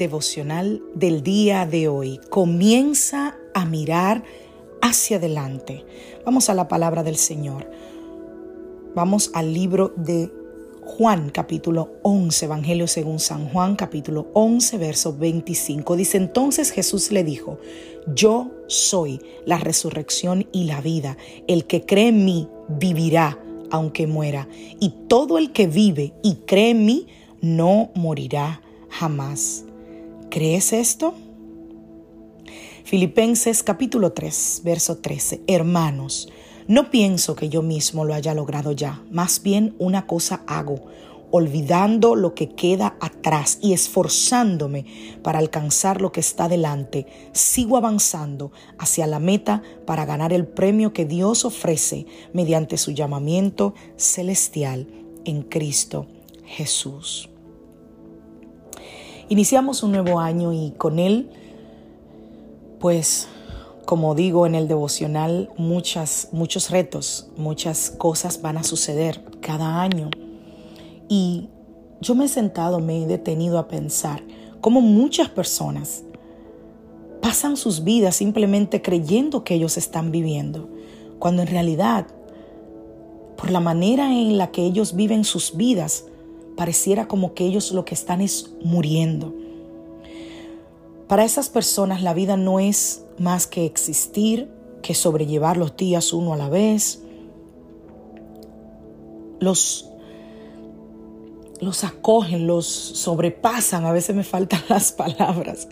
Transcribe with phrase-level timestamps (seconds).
[0.00, 2.18] Devocional del día de hoy.
[2.30, 4.24] Comienza a mirar
[4.80, 5.84] hacia adelante.
[6.24, 7.70] Vamos a la palabra del Señor.
[8.94, 10.32] Vamos al libro de
[10.82, 15.94] Juan capítulo 11, Evangelio según San Juan capítulo 11, verso 25.
[15.96, 17.58] Dice entonces Jesús le dijo,
[18.14, 21.18] yo soy la resurrección y la vida.
[21.46, 23.38] El que cree en mí vivirá
[23.70, 24.48] aunque muera.
[24.80, 27.06] Y todo el que vive y cree en mí
[27.42, 29.66] no morirá jamás.
[30.30, 31.12] ¿Crees esto?
[32.84, 35.40] Filipenses capítulo 3, verso 13.
[35.48, 36.28] Hermanos,
[36.68, 40.86] no pienso que yo mismo lo haya logrado ya, más bien una cosa hago,
[41.32, 44.86] olvidando lo que queda atrás y esforzándome
[45.24, 50.92] para alcanzar lo que está delante, sigo avanzando hacia la meta para ganar el premio
[50.92, 54.86] que Dios ofrece mediante su llamamiento celestial
[55.24, 56.06] en Cristo
[56.44, 57.30] Jesús.
[59.30, 61.30] Iniciamos un nuevo año y con él,
[62.80, 63.28] pues,
[63.84, 70.10] como digo en el devocional, muchas, muchos retos, muchas cosas van a suceder cada año.
[71.08, 71.48] Y
[72.00, 74.20] yo me he sentado, me he detenido a pensar
[74.60, 76.02] cómo muchas personas
[77.22, 80.68] pasan sus vidas simplemente creyendo que ellos están viviendo,
[81.20, 82.08] cuando en realidad,
[83.36, 86.06] por la manera en la que ellos viven sus vidas,
[86.56, 89.34] pareciera como que ellos lo que están es muriendo.
[91.08, 94.48] Para esas personas la vida no es más que existir,
[94.82, 97.02] que sobrellevar los días uno a la vez.
[99.40, 99.90] Los,
[101.60, 105.68] los acogen, los sobrepasan, a veces me faltan las palabras,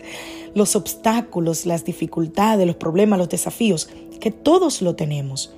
[0.53, 3.89] los obstáculos, las dificultades, los problemas, los desafíos,
[4.19, 5.53] que todos lo tenemos.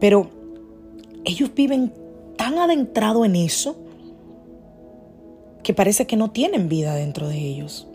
[0.00, 0.30] Pero
[1.24, 1.92] ellos viven
[2.36, 3.76] tan adentrado en eso
[5.64, 7.88] que parece que no tienen vida dentro de ellos.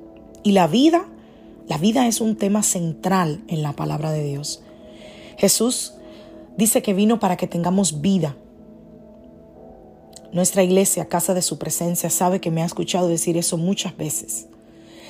[0.43, 1.05] Y la vida,
[1.69, 4.61] la vida es un tema central en la palabra de Dios.
[5.37, 5.93] Jesús
[6.57, 8.35] dice que vino para que tengamos vida.
[10.33, 14.47] Nuestra iglesia, casa de su presencia, sabe que me ha escuchado decir eso muchas veces.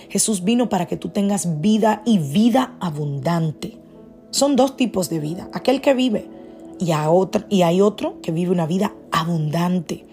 [0.10, 3.78] Jesús vino para que tú tengas vida y vida abundante.
[4.32, 5.50] Son dos tipos de vida.
[5.54, 6.28] Aquel que vive
[6.80, 10.06] y, a otro, y hay otro que vive una vida abundante.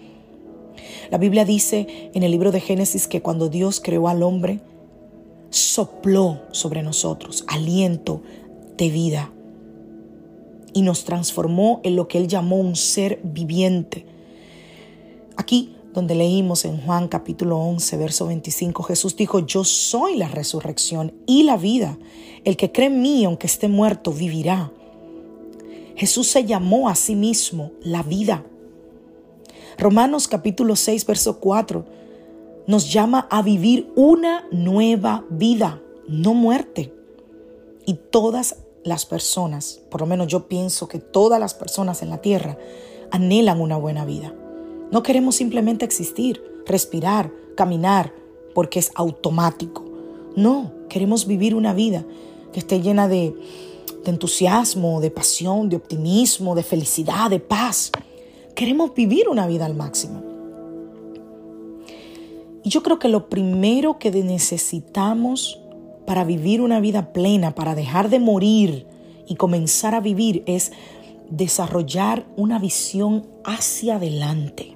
[1.09, 4.59] La Biblia dice en el libro de Génesis que cuando Dios creó al hombre,
[5.49, 8.21] sopló sobre nosotros aliento
[8.77, 9.31] de vida
[10.73, 14.05] y nos transformó en lo que él llamó un ser viviente.
[15.35, 21.13] Aquí donde leímos en Juan capítulo 11, verso 25, Jesús dijo, yo soy la resurrección
[21.25, 21.97] y la vida.
[22.43, 24.71] El que cree en mí, aunque esté muerto, vivirá.
[25.95, 28.45] Jesús se llamó a sí mismo la vida.
[29.77, 31.97] Romanos capítulo 6, verso 4
[32.67, 36.93] nos llama a vivir una nueva vida, no muerte.
[37.85, 42.17] Y todas las personas, por lo menos yo pienso que todas las personas en la
[42.17, 42.57] tierra
[43.09, 44.33] anhelan una buena vida.
[44.91, 48.13] No queremos simplemente existir, respirar, caminar,
[48.53, 49.85] porque es automático.
[50.35, 52.03] No, queremos vivir una vida
[52.51, 53.33] que esté llena de,
[54.03, 57.91] de entusiasmo, de pasión, de optimismo, de felicidad, de paz.
[58.57, 60.23] Queremos vivir una vida al máximo.
[62.63, 65.59] Y yo creo que lo primero que necesitamos
[66.07, 68.87] para vivir una vida plena, para dejar de morir
[69.27, 70.71] y comenzar a vivir es
[71.29, 74.75] desarrollar una visión hacia adelante.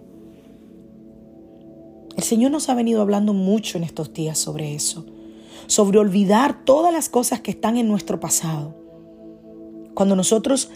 [2.16, 5.08] El Señor nos ha venido hablando mucho en estos días sobre eso,
[5.66, 8.76] sobre olvidar todas las cosas que están en nuestro pasado.
[9.96, 10.70] Cuando nosotros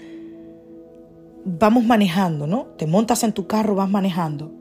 [1.45, 2.65] vamos manejando, ¿no?
[2.77, 4.51] Te montas en tu carro, vas manejando.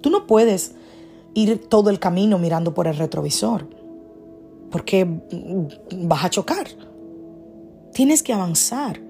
[0.00, 0.74] Tú no puedes
[1.34, 3.68] ir todo el camino mirando por el retrovisor,
[4.70, 5.06] porque
[5.96, 6.68] vas a chocar.
[7.92, 9.00] Tienes que avanzar,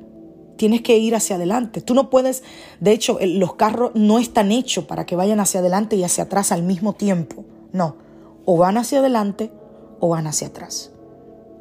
[0.56, 1.82] tienes que ir hacia adelante.
[1.82, 2.42] Tú no puedes,
[2.80, 6.50] de hecho, los carros no están hechos para que vayan hacia adelante y hacia atrás
[6.50, 7.44] al mismo tiempo.
[7.72, 7.96] No,
[8.46, 9.52] o van hacia adelante
[10.00, 10.90] o van hacia atrás.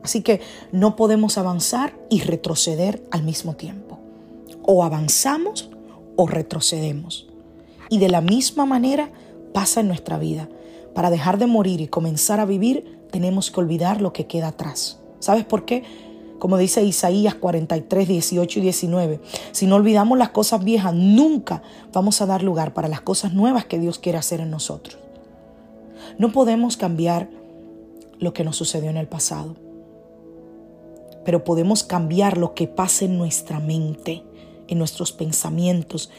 [0.01, 0.39] Así que
[0.71, 3.88] no podemos avanzar y retroceder al mismo tiempo.
[4.71, 5.71] O avanzamos
[6.15, 7.27] o retrocedemos.
[7.89, 9.09] Y de la misma manera
[9.51, 10.47] pasa en nuestra vida.
[10.93, 14.99] Para dejar de morir y comenzar a vivir, tenemos que olvidar lo que queda atrás.
[15.17, 15.83] ¿Sabes por qué?
[16.37, 19.19] Como dice Isaías 43, 18 y 19,
[19.53, 23.65] si no olvidamos las cosas viejas, nunca vamos a dar lugar para las cosas nuevas
[23.65, 24.99] que Dios quiere hacer en nosotros.
[26.19, 27.27] No podemos cambiar
[28.19, 29.55] lo que nos sucedió en el pasado,
[31.25, 34.23] pero podemos cambiar lo que pasa en nuestra mente,
[34.69, 36.09] en nuestros pensamientos,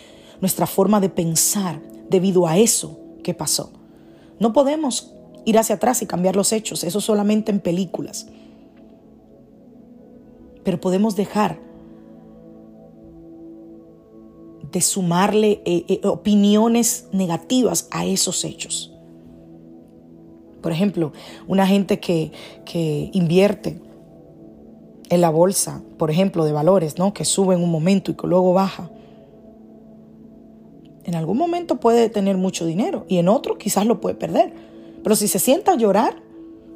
[0.41, 3.73] nuestra forma de pensar debido a eso que pasó.
[4.39, 5.13] No podemos
[5.45, 8.27] ir hacia atrás y cambiar los hechos, eso solamente en películas.
[10.65, 11.59] Pero podemos dejar
[14.71, 18.93] de sumarle eh, eh, opiniones negativas a esos hechos.
[20.61, 21.13] Por ejemplo,
[21.49, 22.33] una gente que,
[22.65, 23.81] que invierte
[25.11, 27.13] en la bolsa, por ejemplo, de valores, ¿no?
[27.13, 28.89] Que sube en un momento y que luego baja.
[31.05, 34.55] En algún momento puede tener mucho dinero y en otro quizás lo puede perder.
[35.03, 36.23] Pero si se sienta a llorar,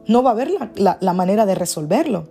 [0.09, 2.27] no va a haber la, manera de resolverlo.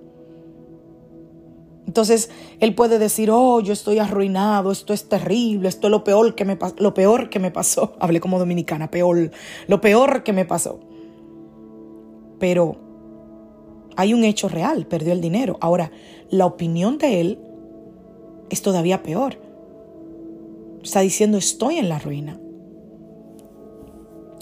[1.87, 2.29] Entonces
[2.59, 6.43] él puede decir, oh, yo estoy arruinado, esto es terrible, esto es lo peor que
[6.43, 7.95] me, lo peor que me pasó.
[7.99, 9.31] Hablé como dominicana, peor,
[9.67, 10.81] lo peor que me pasó.
[12.39, 12.75] Pero
[13.95, 15.57] hay un hecho real, perdió el dinero.
[15.61, 15.91] Ahora,
[16.29, 17.39] la opinión de él
[18.49, 19.37] es todavía peor.
[20.83, 22.39] Está diciendo, estoy en la ruina.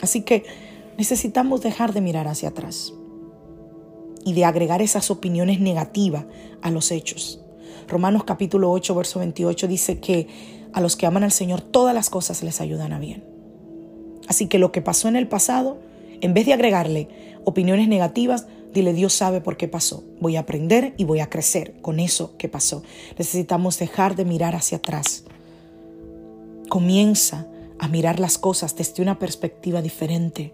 [0.02, 0.44] Así que
[0.98, 2.94] necesitamos dejar de mirar hacia atrás
[4.26, 6.26] y de agregar esas opiniones negativas
[6.62, 7.42] a los hechos.
[7.88, 10.28] Romanos capítulo 8, verso 28 dice que
[10.74, 13.24] a los que aman al Señor todas las cosas les ayudan a bien.
[14.28, 15.78] Así que lo que pasó en el pasado,
[16.22, 17.10] en vez de agregarle
[17.44, 20.04] opiniones negativas, dile Dios sabe por qué pasó.
[20.20, 22.84] Voy a aprender y voy a crecer con eso que pasó.
[23.18, 25.26] Necesitamos dejar de mirar hacia atrás
[26.72, 27.48] Comienza
[27.80, 30.54] a mirar las cosas desde una perspectiva diferente.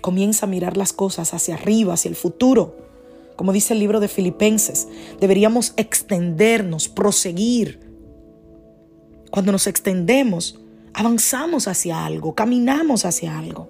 [0.00, 2.76] Comienza a mirar las cosas hacia arriba, hacia el futuro.
[3.34, 4.86] Como dice el libro de Filipenses,
[5.18, 7.80] deberíamos extendernos, proseguir.
[9.32, 10.60] Cuando nos extendemos,
[10.94, 13.68] avanzamos hacia algo, caminamos hacia algo.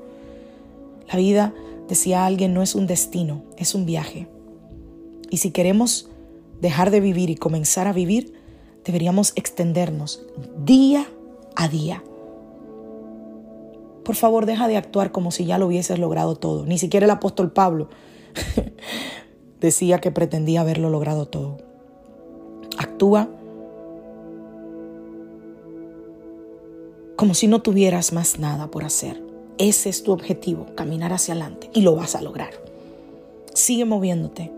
[1.10, 1.54] La vida,
[1.92, 4.26] decía alguien, no es un destino, es un viaje.
[5.28, 6.08] Y si queremos
[6.58, 8.32] dejar de vivir y comenzar a vivir,
[8.82, 10.24] deberíamos extendernos
[10.64, 11.06] día
[11.54, 12.02] a día.
[14.06, 16.64] Por favor, deja de actuar como si ya lo hubieses logrado todo.
[16.64, 17.90] Ni siquiera el apóstol Pablo
[19.60, 21.58] decía que pretendía haberlo logrado todo.
[22.78, 23.28] Actúa
[27.16, 29.31] como si no tuvieras más nada por hacer.
[29.58, 32.50] Ese es tu objetivo, caminar hacia adelante y lo vas a lograr.
[33.54, 34.50] Sigue moviéndote,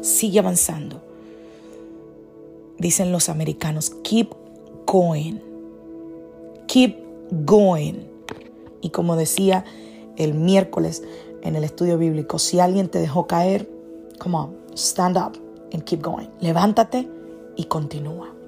[0.00, 1.10] sigue avanzando
[2.80, 4.32] dicen los americanos, keep
[4.86, 5.38] going.
[6.66, 6.96] Keep
[7.44, 8.06] going.
[8.80, 9.64] Y como decía
[10.16, 11.04] el miércoles
[11.42, 13.70] en el estudio bíblico, si alguien te dejó caer,
[14.18, 15.38] come on, stand up
[15.72, 16.28] and keep going.
[16.40, 17.08] Levántate
[17.56, 18.39] y continúa.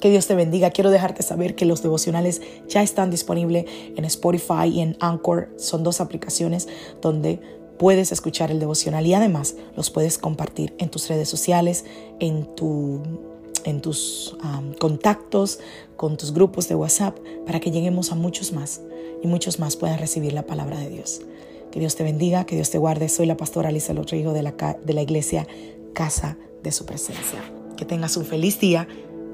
[0.00, 0.70] Que Dios te bendiga.
[0.70, 5.48] Quiero dejarte saber que los devocionales ya están disponibles en Spotify y en Anchor.
[5.56, 6.68] Son dos aplicaciones
[7.00, 7.40] donde
[7.78, 11.84] puedes escuchar el devocional y además los puedes compartir en tus redes sociales,
[12.20, 13.00] en, tu,
[13.64, 14.36] en tus
[14.78, 15.60] contactos,
[15.96, 18.80] con tus grupos de WhatsApp, para que lleguemos a muchos más
[19.22, 21.22] y muchos más puedan recibir la palabra de Dios.
[21.70, 23.08] Que Dios te bendiga, que Dios te guarde.
[23.08, 25.46] Soy la pastora Lisa Rodrigo de la, de la iglesia
[25.92, 27.40] Casa de Su Presencia.
[27.76, 28.88] Que tengas un feliz día,